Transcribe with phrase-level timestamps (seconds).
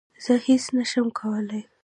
[0.23, 1.61] زه هیڅ نه شم کولای